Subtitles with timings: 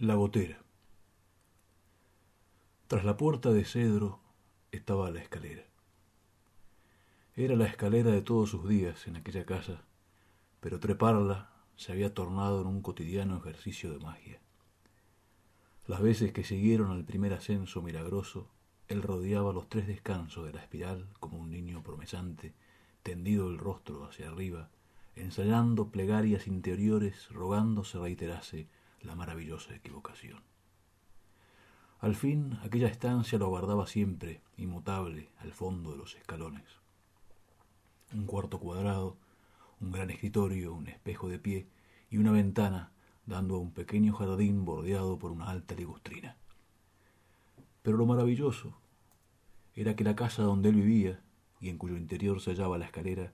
[0.00, 0.62] La gotera.
[2.86, 4.20] Tras la puerta de cedro
[4.70, 5.64] estaba la escalera.
[7.34, 9.82] Era la escalera de todos sus días en aquella casa,
[10.60, 14.40] pero treparla se había tornado en un cotidiano ejercicio de magia.
[15.88, 18.52] Las veces que siguieron al primer ascenso milagroso,
[18.86, 22.54] él rodeaba los tres descansos de la espiral como un niño promesante,
[23.02, 24.70] tendido el rostro hacia arriba,
[25.16, 28.68] ensayando plegarias interiores, rogando se reiterase
[29.02, 30.42] la maravillosa equivocación.
[32.00, 36.64] Al fin aquella estancia lo aguardaba siempre, inmutable, al fondo de los escalones.
[38.12, 39.16] Un cuarto cuadrado,
[39.80, 41.66] un gran escritorio, un espejo de pie
[42.10, 42.92] y una ventana
[43.26, 46.36] dando a un pequeño jardín bordeado por una alta ligustrina.
[47.82, 48.78] Pero lo maravilloso
[49.74, 51.20] era que la casa donde él vivía
[51.60, 53.32] y en cuyo interior se hallaba la escalera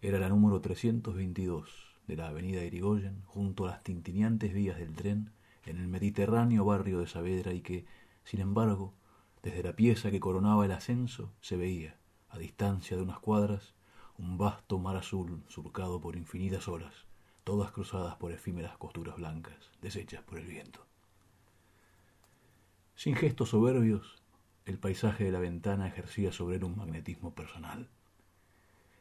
[0.00, 5.30] era la número 322 de la avenida Irigoyen, junto a las tintineantes vías del tren,
[5.64, 7.84] en el mediterráneo barrio de Saavedra y que,
[8.24, 8.94] sin embargo,
[9.42, 11.98] desde la pieza que coronaba el ascenso se veía,
[12.30, 13.74] a distancia de unas cuadras,
[14.16, 17.06] un vasto mar azul surcado por infinitas olas,
[17.44, 20.86] todas cruzadas por efímeras costuras blancas, deshechas por el viento.
[22.94, 24.22] Sin gestos soberbios,
[24.64, 27.90] el paisaje de la ventana ejercía sobre él un magnetismo personal.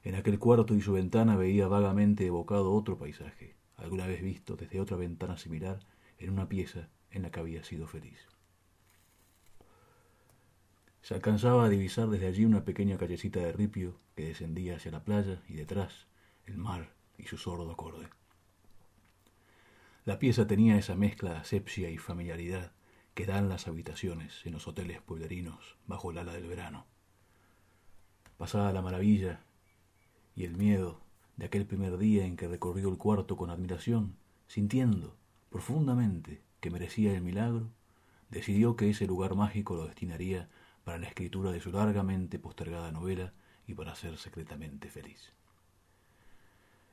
[0.08, 4.80] En aquel cuarto y su ventana veía vagamente evocado otro paisaje, alguna vez visto desde
[4.80, 5.81] otra ventana similar
[6.17, 8.25] en una pieza en la que había sido feliz.
[11.02, 15.03] Se alcanzaba a divisar desde allí una pequeña callecita de ripio que descendía hacia la
[15.03, 16.08] playa y detrás
[16.45, 18.08] el mar y su sordo acorde.
[20.05, 22.71] La pieza tenía esa mezcla de asepsia y familiaridad
[23.14, 26.86] que dan las habitaciones en los hoteles pueblerinos bajo el ala del verano.
[28.38, 29.42] Pasada la maravilla
[30.38, 31.02] y el miedo
[31.35, 34.16] de aquel primer día en que recorrió el cuarto con admiración,
[34.47, 35.16] sintiendo
[35.49, 37.71] profundamente que merecía el milagro,
[38.30, 40.47] decidió que ese lugar mágico lo destinaría
[40.83, 43.33] para la escritura de su largamente postergada novela
[43.65, 45.33] y para ser secretamente feliz.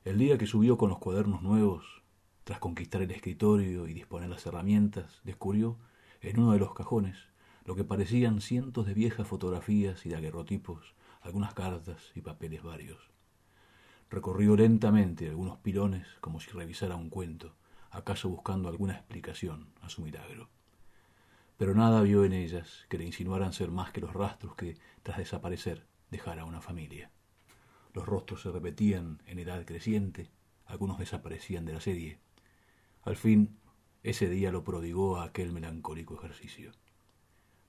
[0.03, 2.01] El día que subió con los cuadernos nuevos,
[2.45, 5.77] tras conquistar el escritorio y disponer las herramientas, descubrió
[6.21, 7.17] en uno de los cajones
[7.63, 13.15] lo que parecían cientos de viejas fotografías y daguerrotipos, algunas cartas y papeles varios.
[14.09, 17.55] Recorrió lentamente algunos pilones como si revisara un cuento,
[17.89, 20.49] acaso buscando alguna explicación a su milagro.
[21.57, 25.17] Pero nada vio en ellas que le insinuaran ser más que los rastros que, tras
[25.17, 27.09] desaparecer, dejara una familia.
[27.93, 30.29] Los rostros se repetían en edad creciente,
[30.65, 32.19] algunos desaparecían de la serie.
[33.03, 33.57] Al fin,
[34.03, 36.71] ese día lo prodigó a aquel melancólico ejercicio.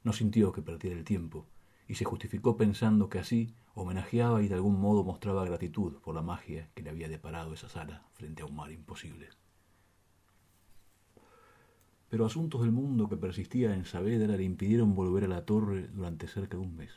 [0.02, 1.46] No sintió que perdiera el tiempo,
[1.88, 6.22] y se justificó pensando que así homenajeaba y de algún modo mostraba gratitud por la
[6.22, 9.28] magia que le había deparado esa sala frente a un mar imposible.
[12.08, 16.28] Pero asuntos del mundo que persistía en Saavedra le impidieron volver a la torre durante
[16.28, 16.92] cerca de un mes.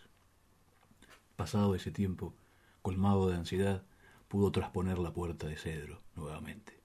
[1.35, 2.35] Pasado ese tiempo,
[2.81, 3.83] colmado de ansiedad,
[4.27, 6.79] pudo trasponer la puerta de cedro nuevamente.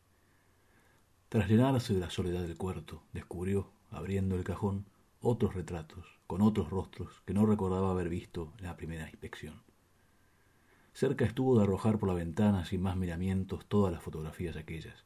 [1.29, 4.87] Tras llenarse de la soledad del cuarto, descubrió, abriendo el cajón,
[5.21, 9.63] otros retratos, con otros rostros que no recordaba haber visto en la primera inspección.
[10.93, 15.05] Cerca estuvo de arrojar por la ventana sin más miramientos todas las fotografías aquellas,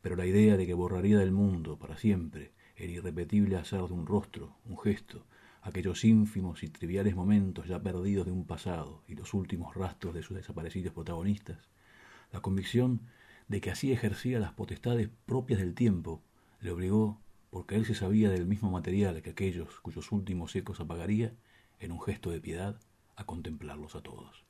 [0.00, 4.06] pero la idea de que borraría del mundo para siempre el irrepetible hacer de un
[4.06, 5.24] rostro, un gesto,
[5.62, 10.22] aquellos ínfimos y triviales momentos ya perdidos de un pasado y los últimos rastros de
[10.22, 11.68] sus desaparecidos protagonistas,
[12.32, 13.02] la convicción
[13.48, 16.22] de que así ejercía las potestades propias del tiempo,
[16.60, 17.20] le obligó,
[17.50, 21.34] porque él se sabía del mismo material que aquellos cuyos últimos ecos apagaría,
[21.78, 22.80] en un gesto de piedad,
[23.16, 24.44] a contemplarlos a todos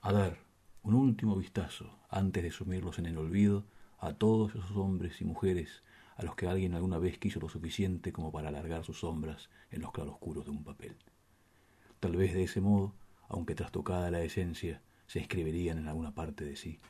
[0.00, 0.38] a dar
[0.82, 3.66] un último vistazo antes de sumirlos en el olvido
[3.98, 5.82] a todos esos hombres y mujeres
[6.16, 9.82] a los que alguien alguna vez quiso lo suficiente como para alargar sus sombras en
[9.82, 10.96] los claroscuros de un papel.
[12.00, 12.94] Tal vez de ese modo,
[13.28, 16.80] aunque trastocada la esencia, se inscribirían en alguna parte de sí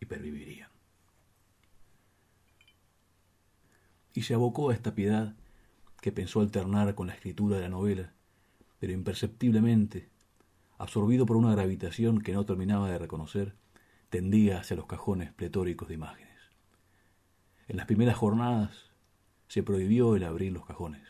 [0.00, 0.73] y pervivirían.
[4.14, 5.34] Y se abocó a esta piedad
[6.00, 8.14] que pensó alternar con la escritura de la novela,
[8.78, 10.08] pero imperceptiblemente
[10.78, 13.54] absorbido por una gravitación que no terminaba de reconocer,
[14.10, 16.38] tendía hacia los cajones pletóricos de imágenes.
[17.68, 18.90] En las primeras jornadas
[19.48, 21.02] se prohibió el abrir los cajones,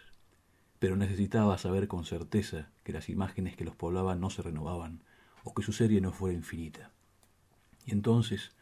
[0.79, 5.03] pero necesitaba saber con certeza que las imágenes que los poblaban no se renovaban
[5.45, 6.93] o que su serie no fuera infinita.
[7.87, 8.53] Y entonces,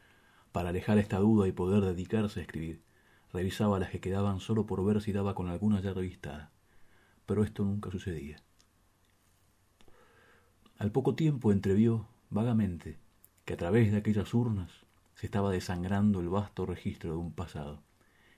[0.52, 2.82] para alejar esta duda y poder dedicarse a escribir,
[3.32, 6.50] revisaba las que quedaban solo por ver si daba con alguna ya revistada,
[7.26, 8.42] pero esto nunca sucedía.
[10.78, 12.98] Al poco tiempo entrevió, vagamente,
[13.44, 14.70] que a través de aquellas urnas
[15.14, 17.82] se estaba desangrando el vasto registro de un pasado,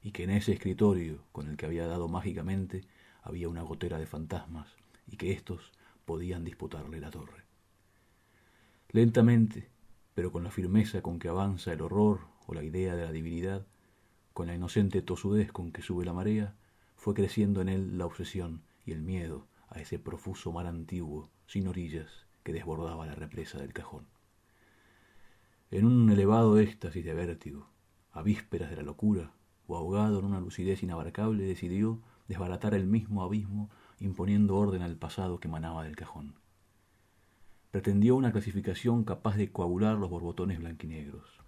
[0.03, 2.83] y que en ese escritorio con el que había dado mágicamente
[3.23, 4.69] había una gotera de fantasmas
[5.07, 5.73] y que éstos
[6.05, 7.45] podían disputarle la torre.
[8.91, 9.71] Lentamente,
[10.15, 13.67] pero con la firmeza con que avanza el horror o la idea de la divinidad,
[14.35, 16.57] con la inocente tosudez con que sube la marea,
[16.97, 21.69] fue creciendo en él la obsesión y el miedo a ese profuso mar antiguo, sin
[21.69, 24.07] orillas, que desbordaba la represa del cajón.
[25.71, 27.71] En un elevado éxtasis de vértigo,
[28.11, 29.33] a vísperas de la locura,
[29.69, 33.71] o ahogado en una lucidez inabarcable, decidió desbaratar el mismo abismo,
[34.01, 36.35] imponiendo orden al pasado que manaba del cajón.
[37.71, 41.41] Pretendió una clasificación capaz de coagular los borbotones blanquinegros.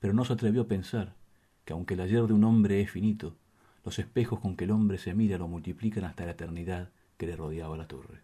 [0.00, 1.14] Pero no se atrevió a pensar
[1.64, 3.36] que aunque el ayer de un hombre es finito,
[3.84, 7.36] los espejos con que el hombre se mira lo multiplican hasta la eternidad que le
[7.36, 8.20] rodeaba la torre.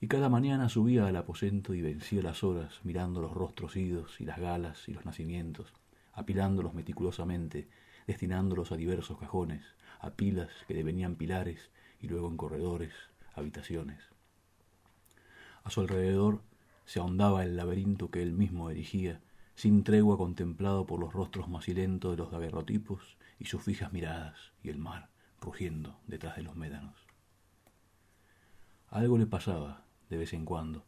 [0.00, 4.24] Y cada mañana subía al aposento y vencía las horas mirando los rostros idos y
[4.24, 5.72] las galas y los nacimientos,
[6.12, 7.68] apilándolos meticulosamente,
[8.06, 9.64] destinándolos a diversos cajones,
[10.00, 12.92] a pilas que devenían pilares y luego en corredores,
[13.34, 14.00] habitaciones.
[15.62, 16.42] A su alrededor
[16.84, 19.20] se ahondaba el laberinto que él mismo erigía,
[19.54, 24.68] sin tregua contemplado por los rostros macilentos de los daguerrotipos y sus fijas miradas y
[24.68, 25.10] el mar
[25.40, 26.96] rugiendo detrás de los médanos.
[28.88, 30.84] Algo le pasaba de vez en cuando,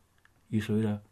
[0.50, 1.02] y eso era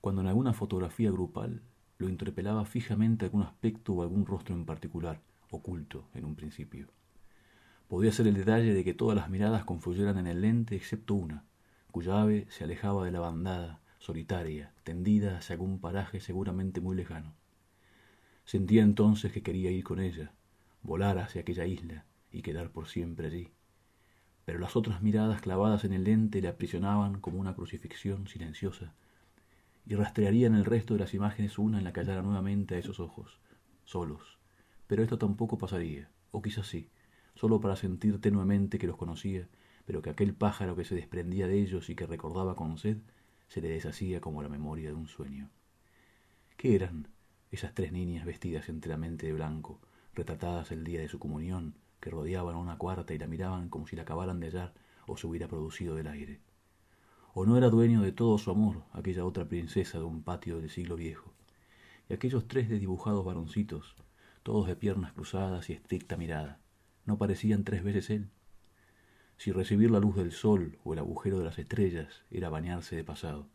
[0.00, 1.62] cuando en alguna fotografía grupal
[1.98, 6.88] lo interpelaba fijamente algún aspecto o algún rostro en particular, oculto en un principio.
[7.88, 11.44] Podía ser el detalle de que todas las miradas confluyeran en el lente excepto una,
[11.90, 17.34] cuya ave se alejaba de la bandada, solitaria, tendida hacia algún paraje seguramente muy lejano.
[18.44, 20.32] Sentía entonces que quería ir con ella,
[20.82, 23.52] volar hacia aquella isla y quedar por siempre allí.
[24.44, 28.92] Pero las otras miradas clavadas en el lente le aprisionaban como una crucifixión silenciosa,
[29.86, 32.98] y rastrearían el resto de las imágenes una en la que hallara nuevamente a esos
[32.98, 33.38] ojos,
[33.84, 34.38] solos.
[34.88, 36.88] Pero esto tampoco pasaría, o quizás sí,
[37.36, 39.48] solo para sentir tenuemente que los conocía,
[39.86, 42.98] pero que aquel pájaro que se desprendía de ellos y que recordaba con sed,
[43.52, 45.50] se le deshacía como la memoria de un sueño.
[46.56, 47.08] ¿Qué eran
[47.50, 49.78] esas tres niñas vestidas enteramente de blanco,
[50.14, 53.86] retratadas el día de su comunión, que rodeaban a una cuarta y la miraban como
[53.86, 54.72] si la acabaran de hallar
[55.06, 56.40] o se hubiera producido del aire?
[57.34, 60.70] o no era dueño de todo su amor aquella otra princesa de un patio del
[60.70, 61.34] siglo viejo,
[62.08, 63.96] y aquellos tres desdibujados varoncitos,
[64.42, 66.58] todos de piernas cruzadas y estricta mirada,
[67.04, 68.30] ¿no parecían tres veces él?
[69.42, 73.02] Si recibir la luz del sol o el agujero de las estrellas era bañarse de
[73.02, 73.48] pasado,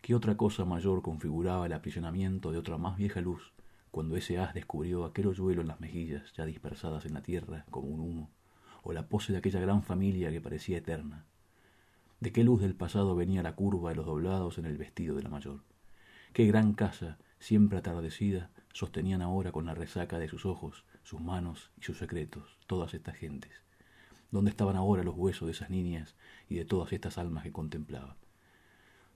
[0.00, 3.52] ¿qué otra cosa mayor configuraba el aprisionamiento de otra más vieja luz
[3.90, 7.88] cuando ese haz descubrió aquel hoyuelo en las mejillas ya dispersadas en la tierra como
[7.88, 8.30] un humo,
[8.84, 11.24] o la pose de aquella gran familia que parecía eterna?
[12.20, 15.24] de qué luz del pasado venía la curva de los doblados en el vestido de
[15.24, 15.64] la mayor.
[16.32, 21.72] Qué gran casa, siempre atardecida, sostenían ahora con la resaca de sus ojos, sus manos
[21.76, 23.64] y sus secretos, todas estas gentes.
[24.34, 26.16] ¿Dónde estaban ahora los huesos de esas niñas
[26.48, 28.16] y de todas estas almas que contemplaba?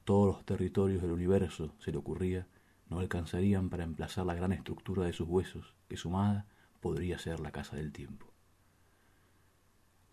[0.04, 2.46] Todos los territorios del universo, se le ocurría,
[2.88, 6.46] no alcanzarían para emplazar la gran estructura de sus huesos, que sumada
[6.78, 8.32] podría ser la casa del tiempo.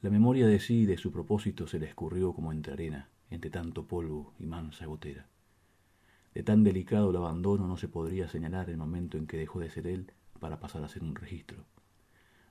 [0.02, 3.52] La memoria de sí y de su propósito se le escurrió como entre arena, entre
[3.52, 5.28] tanto polvo y mansa gotera.
[6.34, 9.70] De tan delicado el abandono no se podría señalar el momento en que dejó de
[9.70, 11.64] ser él para pasar a ser un registro.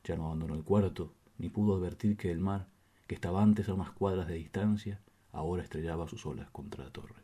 [0.04, 2.68] Ya no abandonó el cuarto, ni pudo advertir que el mar,
[3.06, 5.00] que estaba antes a unas cuadras de distancia,
[5.32, 7.22] ahora estrellaba sus olas contra la torre.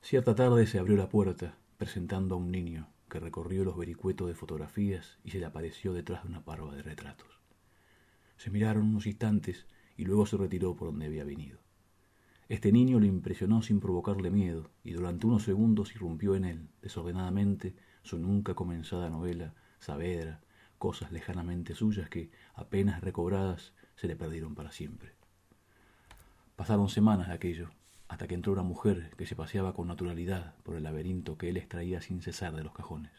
[0.00, 4.34] Cierta tarde se abrió la puerta, presentando a un niño que recorrió los vericuetos de
[4.34, 7.40] fotografías y se le apareció detrás de una parva de retratos.
[8.36, 11.58] Se miraron unos instantes y luego se retiró por donde había venido.
[12.48, 17.76] Este niño lo impresionó sin provocarle miedo y durante unos segundos irrumpió en él, desordenadamente,
[18.02, 20.42] su nunca comenzada novela, Saavedra,
[20.82, 25.12] cosas lejanamente suyas que, apenas recobradas, se le perdieron para siempre.
[26.56, 27.70] Pasaron semanas de aquello,
[28.08, 31.56] hasta que entró una mujer que se paseaba con naturalidad por el laberinto que él
[31.56, 33.12] extraía sin cesar de los cajones.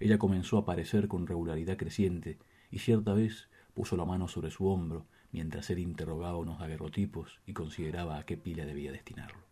[0.00, 2.38] Ella comenzó a aparecer con regularidad creciente
[2.70, 7.52] y cierta vez puso la mano sobre su hombro mientras él interrogaba unos daguerrotipos y
[7.52, 9.44] consideraba a qué pila debía destinarlo.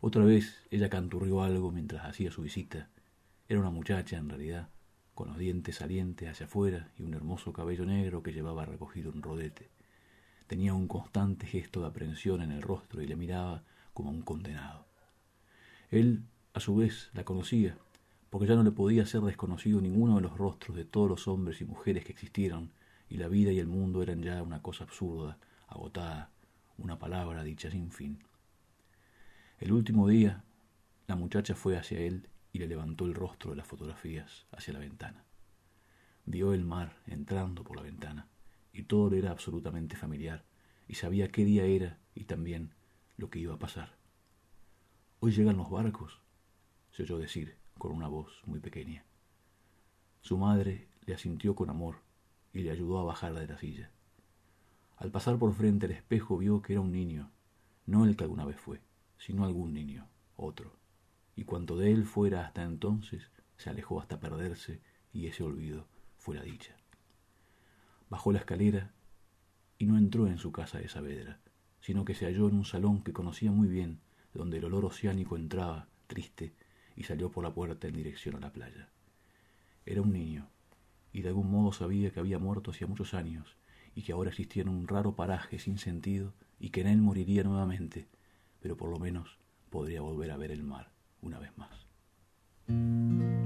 [0.00, 2.90] Otra vez ella canturrió algo mientras hacía su visita.
[3.48, 4.68] Era una muchacha, en realidad,
[5.16, 9.22] con los dientes salientes hacia afuera y un hermoso cabello negro que llevaba recogido un
[9.22, 9.70] rodete.
[10.46, 14.84] Tenía un constante gesto de aprensión en el rostro y le miraba como un condenado.
[15.90, 17.78] Él, a su vez, la conocía,
[18.28, 21.62] porque ya no le podía ser desconocido ninguno de los rostros de todos los hombres
[21.62, 22.70] y mujeres que existieron
[23.08, 26.28] y la vida y el mundo eran ya una cosa absurda, agotada,
[26.76, 28.18] una palabra dicha sin fin.
[29.60, 30.44] El último día,
[31.06, 34.78] la muchacha fue hacia él y le levantó el rostro de las fotografías hacia la
[34.78, 35.26] ventana.
[36.24, 38.30] Vio el mar entrando por la ventana
[38.72, 40.42] y todo le era absolutamente familiar
[40.88, 42.72] y sabía qué día era y también
[43.18, 43.98] lo que iba a pasar.
[45.20, 46.22] Hoy llegan los barcos,
[46.92, 49.04] se oyó decir con una voz muy pequeña.
[50.22, 51.96] Su madre le asintió con amor
[52.54, 53.90] y le ayudó a bajarla de la silla.
[54.96, 57.30] Al pasar por frente al espejo vio que era un niño,
[57.84, 58.80] no el que alguna vez fue,
[59.18, 60.85] sino algún niño, otro.
[61.36, 64.80] Y cuanto de él fuera hasta entonces, se alejó hasta perderse
[65.12, 66.74] y ese olvido fue la dicha.
[68.08, 68.92] Bajó la escalera
[69.78, 71.40] y no entró en su casa de Saavedra,
[71.80, 74.00] sino que se halló en un salón que conocía muy bien,
[74.32, 76.54] donde el olor oceánico entraba, triste,
[76.96, 78.88] y salió por la puerta en dirección a la playa.
[79.84, 80.48] Era un niño,
[81.12, 83.56] y de algún modo sabía que había muerto hacía muchos años,
[83.94, 87.42] y que ahora existía en un raro paraje sin sentido, y que en él moriría
[87.44, 88.08] nuevamente,
[88.60, 89.38] pero por lo menos
[89.68, 90.95] podría volver a ver el mar
[91.26, 93.45] una vez más.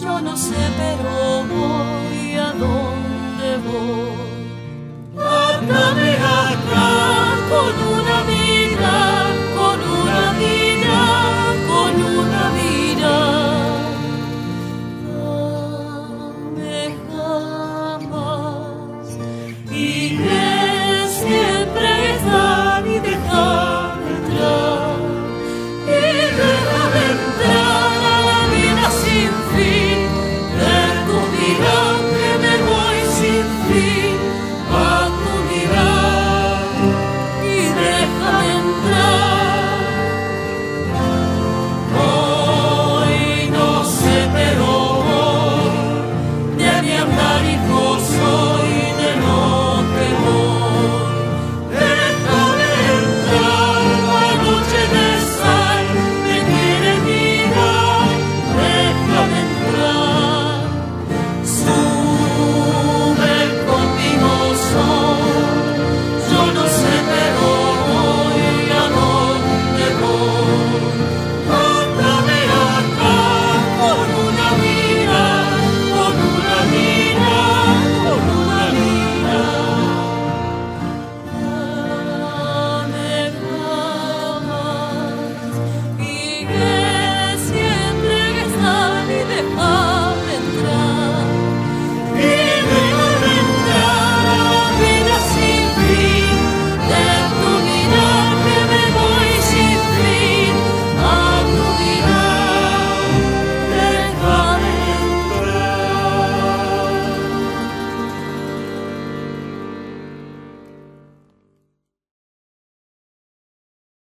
[0.00, 4.38] Yo no sé, pero voy a dónde voy.
[5.18, 6.90] Háblame acá
[7.50, 8.07] con una